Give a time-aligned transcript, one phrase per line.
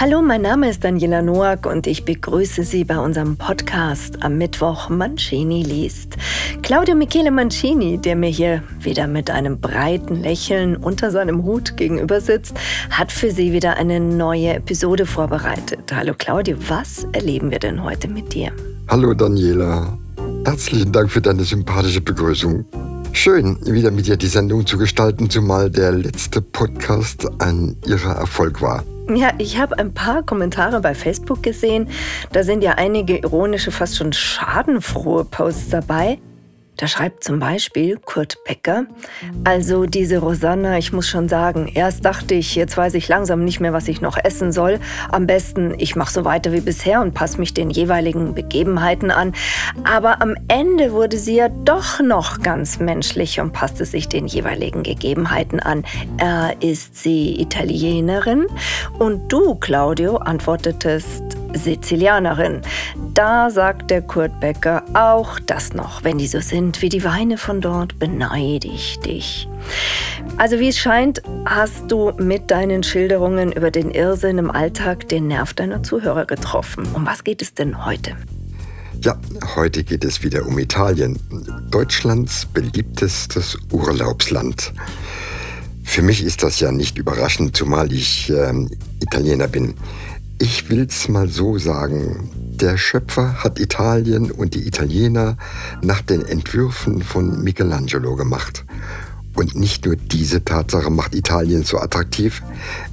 [0.00, 4.88] Hallo, mein Name ist Daniela Noack und ich begrüße Sie bei unserem Podcast am Mittwoch
[4.88, 6.16] Mancini liest.
[6.62, 12.22] Claudio Michele Mancini, der mir hier wieder mit einem breiten Lächeln unter seinem Hut gegenüber
[12.22, 12.54] sitzt,
[12.88, 15.92] hat für Sie wieder eine neue Episode vorbereitet.
[15.94, 18.52] Hallo Claudio, was erleben wir denn heute mit dir?
[18.88, 19.98] Hallo Daniela,
[20.46, 22.64] herzlichen Dank für deine sympathische Begrüßung.
[23.12, 28.62] Schön, wieder mit dir die Sendung zu gestalten, zumal der letzte Podcast ein ihrer Erfolg
[28.62, 28.82] war.
[29.16, 31.88] Ja, ich habe ein paar Kommentare bei Facebook gesehen.
[32.32, 36.18] Da sind ja einige ironische, fast schon schadenfrohe Posts dabei.
[36.80, 38.86] Da schreibt zum Beispiel Kurt Becker,
[39.44, 43.60] also diese Rosanna, ich muss schon sagen, erst dachte ich, jetzt weiß ich langsam nicht
[43.60, 44.80] mehr, was ich noch essen soll.
[45.10, 49.34] Am besten, ich mache so weiter wie bisher und passe mich den jeweiligen Begebenheiten an.
[49.84, 54.82] Aber am Ende wurde sie ja doch noch ganz menschlich und passte sich den jeweiligen
[54.82, 55.84] Gegebenheiten an.
[56.16, 58.46] Äh, ist sie Italienerin?
[58.98, 62.60] Und du, Claudio, antwortetest, Sizilianerin.
[63.14, 66.04] Da sagt der Kurt Becker auch das noch.
[66.04, 69.48] Wenn die so sind wie die Weine von dort, beneide ich dich.
[70.36, 75.28] Also wie es scheint, hast du mit deinen Schilderungen über den Irrsinn im Alltag den
[75.28, 76.86] Nerv deiner Zuhörer getroffen.
[76.94, 78.16] Um was geht es denn heute?
[79.02, 79.18] Ja,
[79.56, 81.18] heute geht es wieder um Italien,
[81.70, 84.74] Deutschlands beliebtestes Urlaubsland.
[85.84, 88.52] Für mich ist das ja nicht überraschend, zumal ich äh,
[89.00, 89.74] Italiener bin.
[90.42, 92.30] Ich will's mal so sagen.
[92.34, 95.36] Der Schöpfer hat Italien und die Italiener
[95.82, 98.64] nach den Entwürfen von Michelangelo gemacht.
[99.36, 102.42] Und nicht nur diese Tatsache macht Italien so attraktiv,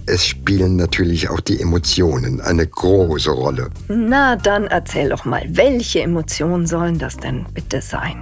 [0.06, 3.70] es spielen natürlich auch die Emotionen eine große Rolle.
[3.88, 8.18] Na, dann erzähl doch mal, welche Emotionen sollen das denn bitte sein?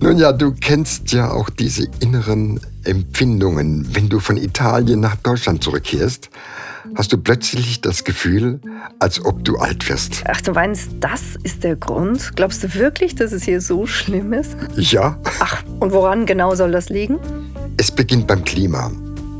[0.00, 5.64] Nun ja, du kennst ja auch diese inneren Empfindungen, wenn du von Italien nach Deutschland
[5.64, 6.30] zurückkehrst
[6.94, 8.60] hast du plötzlich das Gefühl,
[8.98, 10.22] als ob du alt wirst.
[10.26, 12.34] Ach, du meinst, das ist der Grund?
[12.36, 14.56] Glaubst du wirklich, dass es hier so schlimm ist?
[14.76, 15.18] Ja.
[15.40, 17.18] Ach, und woran genau soll das liegen?
[17.76, 18.90] Es beginnt beim Klima,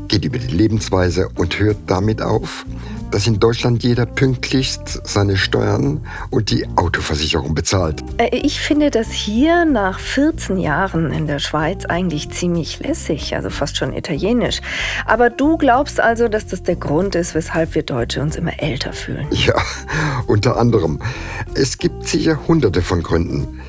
[0.07, 2.65] geht über die Lebensweise und hört damit auf,
[3.13, 8.03] dass in Deutschland jeder pünktlichst seine Steuern und die Autoversicherung bezahlt.
[8.17, 13.51] Äh, ich finde das hier nach 14 Jahren in der Schweiz eigentlich ziemlich lässig, also
[13.51, 14.61] fast schon italienisch.
[15.05, 18.93] Aber du glaubst also, dass das der Grund ist, weshalb wir Deutsche uns immer älter
[18.93, 19.27] fühlen?
[19.29, 19.61] Ja,
[20.27, 20.99] unter anderem.
[21.53, 23.61] Es gibt sicher hunderte von Gründen.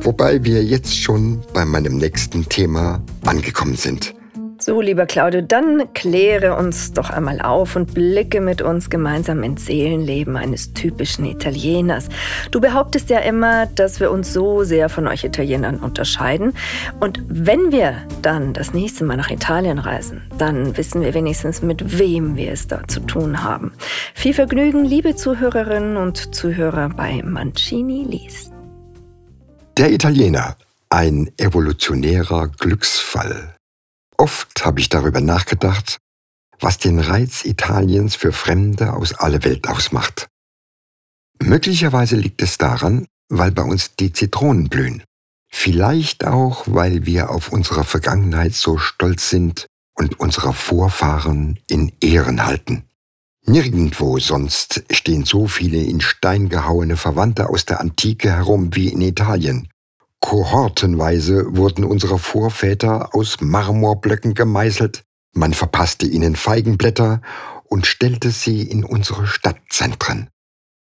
[0.00, 4.14] Wobei wir jetzt schon bei meinem nächsten Thema angekommen sind.
[4.68, 9.64] So, lieber Claudio, dann kläre uns doch einmal auf und blicke mit uns gemeinsam ins
[9.64, 12.10] Seelenleben eines typischen Italieners.
[12.50, 16.52] Du behauptest ja immer, dass wir uns so sehr von euch Italienern unterscheiden.
[17.00, 21.98] Und wenn wir dann das nächste Mal nach Italien reisen, dann wissen wir wenigstens, mit
[21.98, 23.72] wem wir es da zu tun haben.
[24.12, 28.52] Viel Vergnügen, liebe Zuhörerinnen und Zuhörer bei Mancini liest.
[29.78, 30.58] Der Italiener,
[30.90, 33.54] ein evolutionärer Glücksfall.
[34.18, 35.98] Oft habe ich darüber nachgedacht,
[36.58, 40.28] was den Reiz Italiens für Fremde aus aller Welt ausmacht.
[41.40, 45.04] Möglicherweise liegt es daran, weil bei uns die Zitronen blühen.
[45.50, 52.44] Vielleicht auch, weil wir auf unsere Vergangenheit so stolz sind und unsere Vorfahren in Ehren
[52.44, 52.84] halten.
[53.46, 59.00] Nirgendwo sonst stehen so viele in Stein gehauene Verwandte aus der Antike herum wie in
[59.00, 59.68] Italien.
[60.20, 65.02] Kohortenweise wurden unsere Vorväter aus Marmorblöcken gemeißelt,
[65.34, 67.22] man verpasste ihnen Feigenblätter
[67.64, 70.28] und stellte sie in unsere Stadtzentren.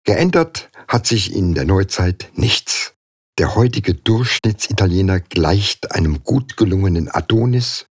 [0.04, 2.94] Geändert hat sich in der Neuzeit nichts.
[3.38, 7.86] Der heutige Durchschnittsitaliener gleicht einem gut gelungenen Adonis,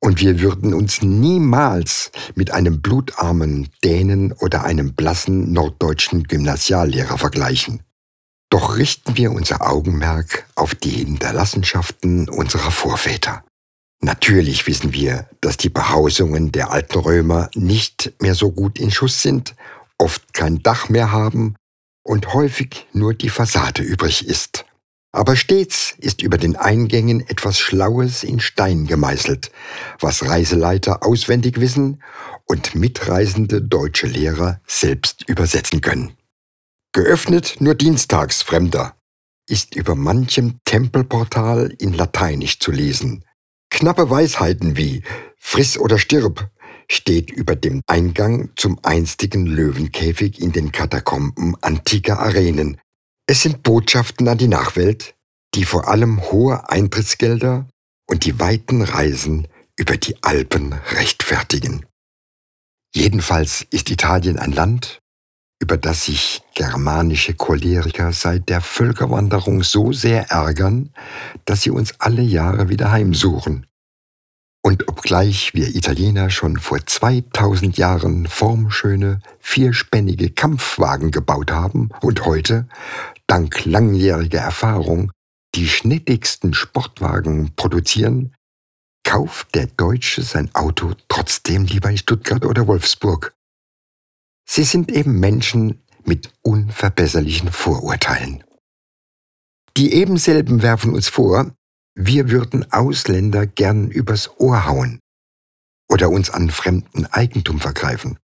[0.00, 7.82] und wir würden uns niemals mit einem blutarmen Dänen oder einem blassen norddeutschen Gymnasiallehrer vergleichen.
[8.50, 13.44] Doch richten wir unser Augenmerk auf die Hinterlassenschaften unserer Vorväter.
[14.00, 19.22] Natürlich wissen wir, dass die Behausungen der alten Römer nicht mehr so gut in Schuss
[19.22, 19.54] sind,
[19.98, 21.56] oft kein Dach mehr haben
[22.04, 24.64] und häufig nur die Fassade übrig ist.
[25.10, 29.50] Aber stets ist über den Eingängen etwas Schlaues in Stein gemeißelt,
[30.00, 32.02] was Reiseleiter auswendig wissen
[32.44, 36.17] und mitreisende deutsche Lehrer selbst übersetzen können.
[36.92, 38.96] Geöffnet nur dienstags, Fremder,
[39.48, 43.24] ist über manchem Tempelportal in Lateinisch zu lesen.
[43.70, 45.02] Knappe Weisheiten wie
[45.36, 46.50] Friss oder stirb
[46.90, 52.80] steht über dem Eingang zum einstigen Löwenkäfig in den Katakomben antiker Arenen.
[53.26, 55.14] Es sind Botschaften an die Nachwelt,
[55.54, 57.68] die vor allem hohe Eintrittsgelder
[58.08, 59.46] und die weiten Reisen
[59.76, 61.84] über die Alpen rechtfertigen.
[62.94, 65.00] Jedenfalls ist Italien ein Land,
[65.60, 70.90] über das sich germanische Choleriker seit der Völkerwanderung so sehr ärgern,
[71.44, 73.66] dass sie uns alle Jahre wieder heimsuchen.
[74.62, 82.68] Und obgleich wir Italiener schon vor 2000 Jahren formschöne, vierspännige Kampfwagen gebaut haben und heute,
[83.26, 85.12] dank langjähriger Erfahrung,
[85.54, 88.34] die schnittigsten Sportwagen produzieren,
[89.04, 93.32] kauft der Deutsche sein Auto trotzdem lieber in Stuttgart oder Wolfsburg.
[94.50, 98.42] Sie sind eben Menschen mit unverbesserlichen Vorurteilen.
[99.76, 101.52] Die ebenselben werfen uns vor,
[101.94, 105.00] wir würden Ausländer gern übers Ohr hauen
[105.90, 108.18] oder uns an fremden Eigentum vergreifen.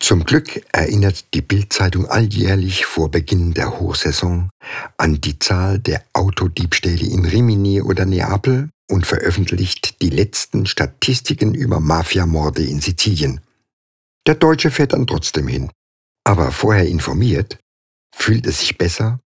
[0.00, 4.50] Zum Glück erinnert die Bildzeitung alljährlich vor Beginn der Hochsaison
[4.98, 11.80] an die Zahl der Autodiebstähle in Rimini oder Neapel und veröffentlicht die letzten Statistiken über
[11.80, 13.40] Mafiamorde in Sizilien.
[14.26, 15.70] Der Deutsche fährt dann trotzdem hin.
[16.24, 17.58] Aber vorher informiert,
[18.14, 19.20] fühlt es sich besser,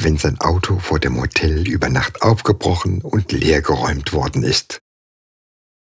[0.00, 4.78] wenn sein Auto vor dem Hotel über Nacht aufgebrochen und leergeräumt worden ist.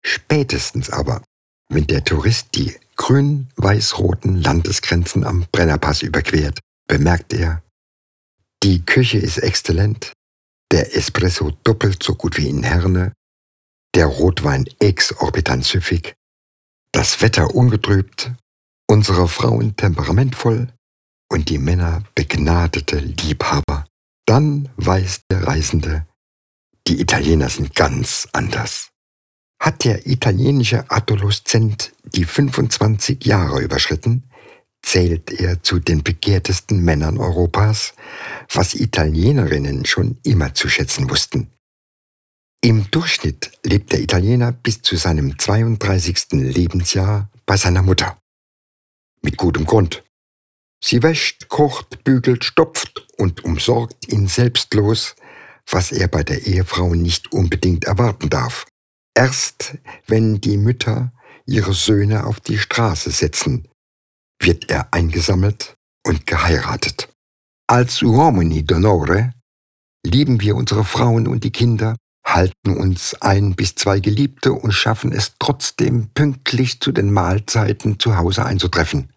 [0.05, 1.23] Spätestens aber,
[1.69, 7.63] wenn der Tourist die grün-weiß-roten Landesgrenzen am Brennerpass überquert, bemerkt er,
[8.61, 10.13] die Küche ist exzellent,
[10.71, 13.13] der Espresso doppelt so gut wie in Herne,
[13.95, 16.14] der Rotwein exorbitant süffig,
[16.95, 18.31] das Wetter ungetrübt,
[18.87, 20.69] unsere Frauen temperamentvoll
[21.29, 23.85] und die Männer begnadete Liebhaber.
[24.25, 26.07] Dann weiß der Reisende,
[26.87, 28.91] die Italiener sind ganz anders.
[29.61, 34.23] Hat der italienische Adoleszent die 25 Jahre überschritten,
[34.81, 37.93] zählt er zu den begehrtesten Männern Europas,
[38.53, 41.51] was Italienerinnen schon immer zu schätzen wussten.
[42.65, 46.31] Im Durchschnitt lebt der Italiener bis zu seinem 32.
[46.31, 48.17] Lebensjahr bei seiner Mutter.
[49.21, 50.03] Mit gutem Grund.
[50.83, 55.15] Sie wäscht, kocht, bügelt, stopft und umsorgt ihn selbstlos,
[55.69, 58.65] was er bei der Ehefrau nicht unbedingt erwarten darf.
[59.15, 59.77] Erst
[60.07, 61.13] wenn die Mütter
[61.45, 63.67] ihre Söhne auf die Straße setzen,
[64.41, 67.09] wird er eingesammelt und geheiratet.
[67.67, 69.33] Als uomini d'onore
[70.03, 71.95] lieben wir unsere Frauen und die Kinder
[72.25, 78.17] halten uns ein bis zwei Geliebte und schaffen es trotzdem pünktlich zu den Mahlzeiten zu
[78.17, 79.09] Hause einzutreffen.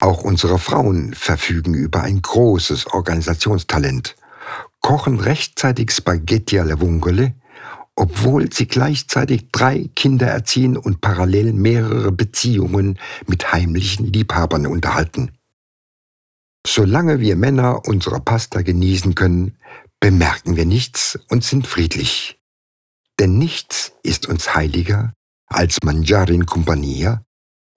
[0.00, 4.16] Auch unsere Frauen verfügen über ein großes Organisationstalent,
[4.80, 7.34] kochen rechtzeitig Spaghetti alla Vongole,
[7.94, 15.30] obwohl sie gleichzeitig drei Kinder erziehen und parallel mehrere Beziehungen mit heimlichen Liebhabern unterhalten.
[16.66, 19.58] Solange wir Männer unsere Pasta genießen können,
[20.00, 22.38] bemerken wir nichts und sind friedlich.
[23.18, 25.12] Denn nichts ist uns heiliger
[25.46, 27.22] als Mangiare in Compagnia,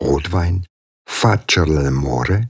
[0.02, 0.66] Rotwein,
[1.08, 2.48] Faccia all'amore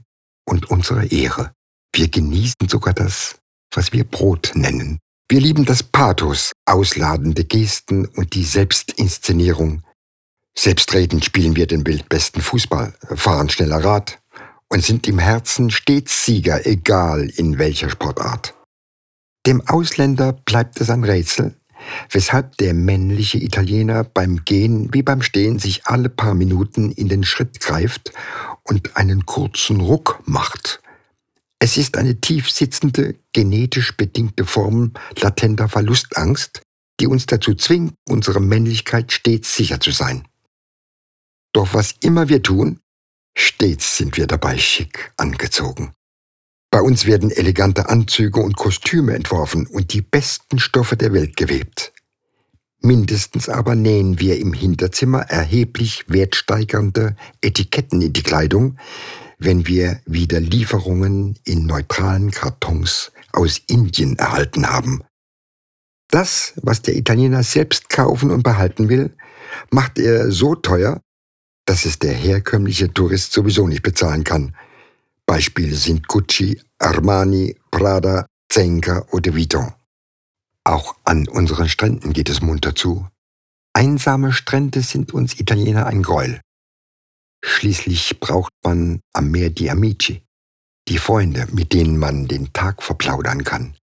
[0.48, 1.52] und unsere Ehre.
[1.94, 3.36] Wir genießen sogar das,
[3.74, 4.98] was wir Brot nennen.
[5.28, 9.82] Wir lieben das Pathos, ausladende Gesten und die Selbstinszenierung.
[10.56, 14.20] Selbstredend spielen wir den weltbesten Fußball, fahren schneller Rad
[14.68, 18.54] und sind im Herzen stets Sieger, egal in welcher Sportart.
[19.46, 21.54] Dem Ausländer bleibt es ein Rätsel,
[22.10, 27.22] weshalb der männliche Italiener beim Gehen wie beim Stehen sich alle paar Minuten in den
[27.22, 28.12] Schritt greift
[28.64, 30.80] und einen kurzen Ruck macht.
[31.58, 36.62] Es ist eine tief sitzende, genetisch bedingte Form latenter Verlustangst,
[37.00, 40.26] die uns dazu zwingt, unserer Männlichkeit stets sicher zu sein.
[41.52, 42.80] Doch was immer wir tun,
[43.36, 45.92] stets sind wir dabei schick angezogen.
[46.70, 51.92] Bei uns werden elegante Anzüge und Kostüme entworfen und die besten Stoffe der Welt gewebt.
[52.80, 58.78] Mindestens aber nähen wir im Hinterzimmer erheblich wertsteigernde Etiketten in die Kleidung,
[59.38, 65.02] wenn wir wieder Lieferungen in neutralen Kartons aus Indien erhalten haben.
[66.10, 69.16] Das, was der Italiener selbst kaufen und behalten will,
[69.70, 71.00] macht er so teuer,
[71.66, 74.56] dass es der herkömmliche Tourist sowieso nicht bezahlen kann.
[75.26, 79.72] Beispiele sind Gucci, Armani, Prada, Zenka oder Vuitton.
[80.64, 83.06] Auch an unseren Stränden geht es munter zu.
[83.72, 86.40] Einsame Strände sind uns Italiener ein Gräuel.
[87.44, 90.22] Schließlich braucht man am Meer die Amici,
[90.88, 93.76] die Freunde, mit denen man den Tag verplaudern kann.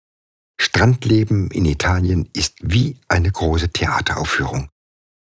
[0.60, 4.70] Strandleben in Italien ist wie eine große Theateraufführung.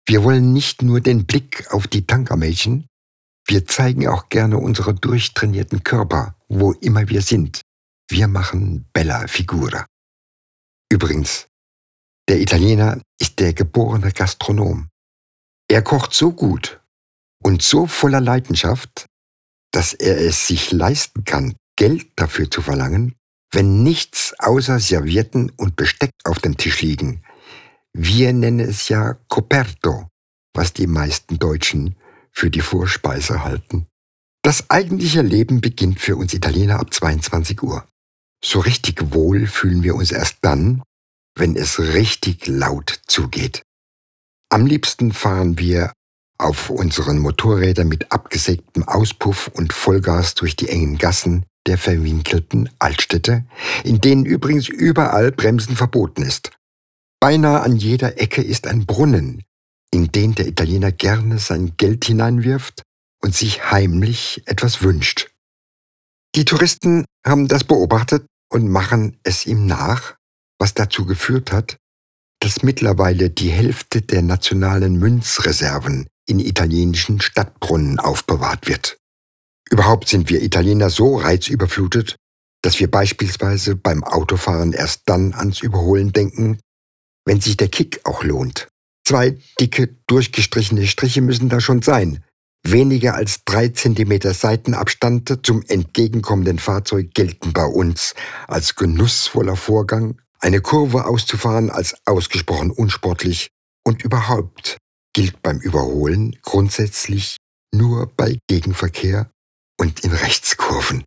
[0.06, 2.88] Wir wollen nicht nur den Blick auf die Tankermädchen,
[3.46, 7.62] wir zeigen auch gerne unsere durchtrainierten Körper, wo immer wir sind.
[8.10, 9.86] Wir machen bella figura.
[10.92, 11.48] Übrigens,
[12.30, 14.90] der Italiener ist der geborene Gastronom.
[15.70, 16.82] Er kocht so gut
[17.44, 19.06] und so voller Leidenschaft,
[19.72, 23.16] dass er es sich leisten kann, Geld dafür zu verlangen,
[23.52, 27.24] wenn nichts außer Servietten und Besteck auf dem Tisch liegen.
[27.96, 30.08] Wir nennen es ja Coperto,
[30.56, 31.96] was die meisten Deutschen
[32.32, 33.86] für die Vorspeise halten.
[34.44, 37.88] Das eigentliche Leben beginnt für uns Italiener ab 22 Uhr.
[38.44, 40.82] So richtig wohl fühlen wir uns erst dann,
[41.36, 43.64] wenn es richtig laut zugeht.
[44.50, 45.94] Am liebsten fahren wir
[46.38, 53.46] auf unseren Motorrädern mit abgesägtem Auspuff und Vollgas durch die engen Gassen der verwinkelten Altstädte,
[53.84, 56.52] in denen übrigens überall Bremsen verboten ist.
[57.24, 59.46] Beinahe an jeder Ecke ist ein Brunnen,
[59.94, 62.84] in den der Italiener gerne sein Geld hineinwirft
[63.22, 65.32] und sich heimlich etwas wünscht.
[66.36, 70.16] Die Touristen haben das beobachtet und machen es ihm nach,
[70.60, 71.78] was dazu geführt hat,
[72.42, 78.98] dass mittlerweile die Hälfte der nationalen Münzreserven in italienischen Stadtbrunnen aufbewahrt wird.
[79.70, 82.18] Überhaupt sind wir Italiener so reizüberflutet,
[82.62, 86.60] dass wir beispielsweise beim Autofahren erst dann ans Überholen denken,
[87.26, 88.68] wenn sich der Kick auch lohnt.
[89.06, 92.24] Zwei dicke, durchgestrichene Striche müssen da schon sein.
[92.66, 98.16] Weniger als drei Zentimeter Seitenabstand zum entgegenkommenden Fahrzeug gelten bei uns
[98.48, 103.50] als genussvoller Vorgang, eine Kurve auszufahren als ausgesprochen unsportlich
[103.84, 104.78] und überhaupt
[105.14, 107.38] gilt beim Überholen grundsätzlich
[107.74, 109.30] nur bei Gegenverkehr
[109.80, 111.04] und in Rechtskurven.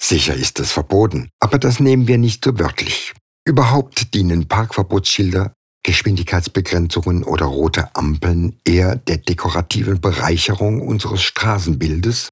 [0.00, 3.14] Sicher ist es verboten, aber das nehmen wir nicht so wörtlich.
[3.46, 5.52] Überhaupt dienen Parkverbotsschilder,
[5.84, 12.28] Geschwindigkeitsbegrenzungen oder rote Ampeln eher der dekorativen Bereicherung unseres Straßenbildes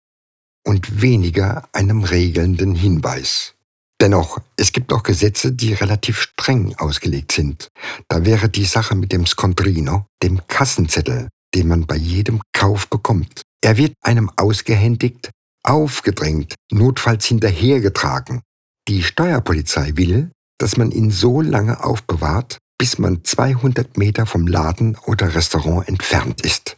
[0.66, 3.54] und weniger einem regelnden Hinweis.
[4.00, 7.68] Dennoch, es gibt auch Gesetze, die relativ streng ausgelegt sind.
[8.08, 13.42] Da wäre die Sache mit dem Scontrino, dem Kassenzettel, den man bei jedem Kauf bekommt.
[13.62, 15.30] Er wird einem ausgehändigt,
[15.62, 18.42] aufgedrängt, notfalls hinterhergetragen.
[18.88, 24.96] Die Steuerpolizei will, dass man ihn so lange aufbewahrt, bis man 200 Meter vom Laden
[25.06, 26.76] oder Restaurant entfernt ist.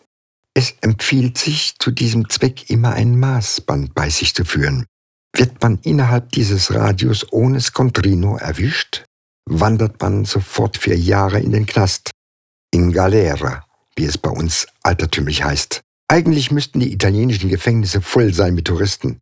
[0.54, 4.86] Es empfiehlt sich, zu diesem Zweck immer ein Maßband bei sich zu führen.
[5.36, 9.04] Wird man innerhalb dieses Radius ohne Scontrino erwischt,
[9.44, 12.10] wandert man sofort vier Jahre in den Knast.
[12.72, 13.66] In Galera,
[13.96, 15.82] wie es bei uns altertümlich heißt.
[16.08, 19.18] Eigentlich müssten die italienischen Gefängnisse voll sein mit Touristen.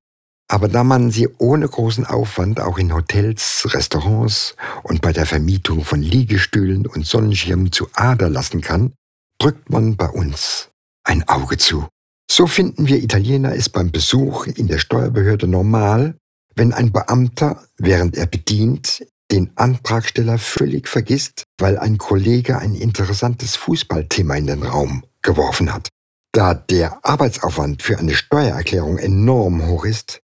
[0.49, 5.85] Aber da man sie ohne großen Aufwand auch in Hotels, Restaurants und bei der Vermietung
[5.85, 8.93] von Liegestühlen und Sonnenschirmen zu Ader lassen kann,
[9.39, 10.71] drückt man bei uns
[11.05, 11.87] ein Auge zu.
[12.31, 16.17] So finden wir Italiener es beim Besuch in der Steuerbehörde normal,
[16.57, 23.57] wenn ein Beamter, während er bedient, den Antragsteller völlig vergisst, weil ein Kollege ein interessantes
[23.57, 25.89] Fußballthema in den Raum geworfen hat.
[26.33, 30.21] Da der Arbeitsaufwand für eine Steuererklärung enorm hoch ist,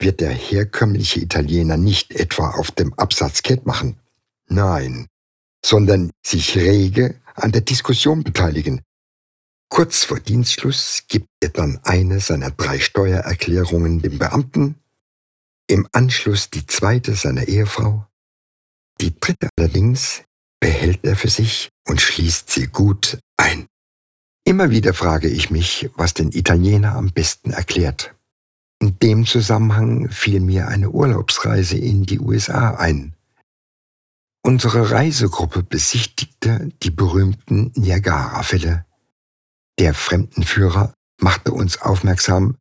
[0.00, 3.96] wird der herkömmliche Italiener nicht etwa auf dem Absatz kett machen.
[4.48, 5.06] Nein,
[5.64, 8.82] sondern sich rege an der Diskussion beteiligen,
[9.72, 14.74] Kurz vor Dienstschluss gibt er dann eine seiner drei Steuererklärungen dem Beamten,
[15.68, 18.04] im Anschluss die zweite seiner Ehefrau,
[19.00, 20.24] die dritte allerdings
[20.58, 23.66] behält er für sich und schließt sie gut ein.
[24.44, 28.12] Immer wieder frage ich mich, was den Italiener am besten erklärt.
[28.80, 33.14] In dem Zusammenhang fiel mir eine Urlaubsreise in die USA ein.
[34.42, 38.86] Unsere Reisegruppe besichtigte die berühmten Niagara-Fälle
[39.80, 42.58] der Fremdenführer machte uns aufmerksam,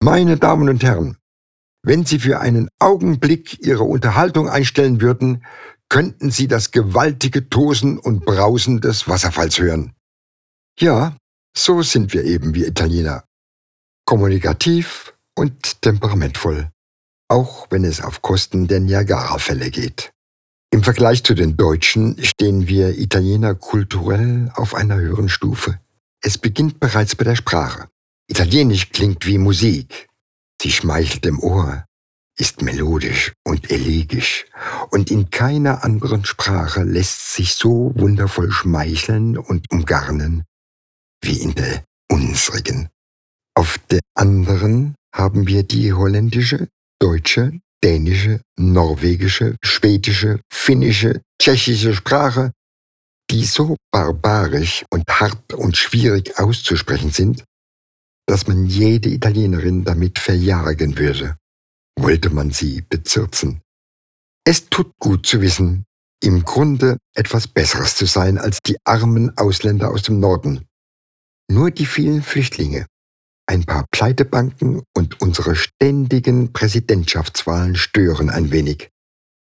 [0.00, 1.16] meine Damen und Herren,
[1.82, 5.44] wenn Sie für einen Augenblick Ihre Unterhaltung einstellen würden,
[5.88, 9.92] könnten Sie das gewaltige Tosen und Brausen des Wasserfalls hören.
[10.78, 11.16] Ja,
[11.56, 13.24] so sind wir eben wie Italiener.
[14.04, 16.70] Kommunikativ und temperamentvoll,
[17.28, 20.12] auch wenn es auf Kosten der Niagara-Fälle geht.
[20.70, 25.78] Im Vergleich zu den Deutschen stehen wir Italiener kulturell auf einer höheren Stufe.
[26.22, 27.88] Es beginnt bereits bei der Sprache.
[28.26, 30.08] Italienisch klingt wie Musik.
[30.60, 31.84] Sie schmeichelt im Ohr,
[32.38, 34.46] ist melodisch und elegisch,
[34.90, 40.44] und in keiner anderen Sprache lässt sich so wundervoll schmeicheln und umgarnen
[41.22, 42.88] wie in der unsrigen.
[43.54, 46.68] Auf der anderen haben wir die holländische,
[47.00, 52.52] deutsche, dänische, norwegische, schwedische, finnische, tschechische Sprache
[53.32, 57.44] die so barbarisch und hart und schwierig auszusprechen sind,
[58.26, 61.36] dass man jede Italienerin damit verjagen würde,
[61.98, 63.62] wollte man sie bezirzen.
[64.46, 65.84] Es tut gut zu wissen,
[66.22, 70.66] im Grunde etwas Besseres zu sein als die armen Ausländer aus dem Norden.
[71.50, 72.86] Nur die vielen Flüchtlinge,
[73.52, 78.88] Ein paar Pleitebanken und unsere ständigen Präsidentschaftswahlen stören ein wenig.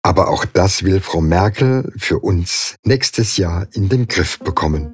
[0.02, 4.94] Aber auch das will Frau Merkel für uns nächstes Jahr in den Griff bekommen.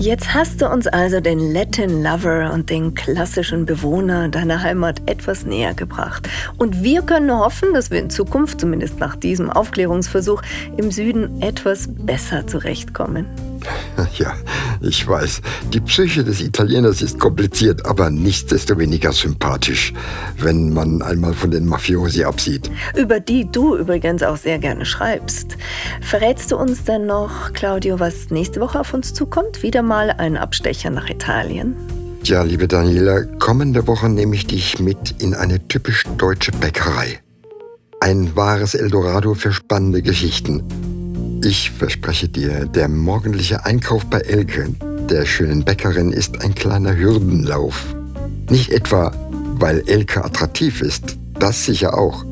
[0.00, 5.44] Jetzt hast du uns also den Latin Lover und den klassischen Bewohner deiner Heimat etwas
[5.44, 6.28] näher gebracht.
[6.56, 10.42] Und wir können hoffen, dass wir in Zukunft, zumindest nach diesem Aufklärungsversuch,
[10.76, 13.26] im Süden etwas besser zurechtkommen.
[14.18, 14.34] Ja,
[14.80, 19.92] ich weiß, die Psyche des Italieners ist kompliziert, aber nichtsdestoweniger sympathisch,
[20.38, 22.70] wenn man einmal von den Mafiosi absieht.
[22.96, 25.56] Über die du übrigens auch sehr gerne schreibst.
[26.00, 29.62] Verrätst du uns denn noch, Claudio, was nächste Woche auf uns zukommt?
[29.62, 31.74] Wieder mal ein Abstecher nach Italien?
[32.24, 37.20] Ja, liebe Daniela, kommende Woche nehme ich dich mit in eine typisch deutsche Bäckerei.
[38.00, 40.62] Ein wahres Eldorado für spannende Geschichten.
[41.44, 44.68] Ich verspreche dir, der morgendliche Einkauf bei Elke,
[45.08, 47.94] der schönen Bäckerin, ist ein kleiner Hürdenlauf.
[48.50, 49.12] Nicht etwa,
[49.54, 52.24] weil Elke attraktiv ist, das sicher auch.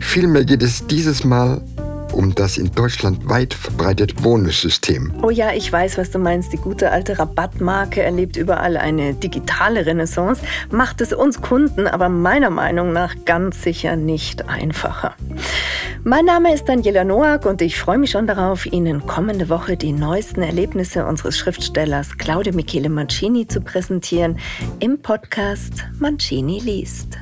[0.00, 1.62] Vielmehr geht es dieses Mal
[2.12, 5.12] um das in Deutschland weit verbreitete Bonussystem.
[5.22, 6.52] Oh ja, ich weiß, was du meinst.
[6.52, 12.50] Die gute alte Rabattmarke erlebt überall eine digitale Renaissance, macht es uns Kunden aber meiner
[12.50, 15.14] Meinung nach ganz sicher nicht einfacher.
[16.02, 19.92] Mein Name ist Daniela Noack und ich freue mich schon darauf, Ihnen kommende Woche die
[19.92, 24.38] neuesten Erlebnisse unseres Schriftstellers Claudio Michele Mancini zu präsentieren
[24.78, 27.18] im Podcast Mancini liest.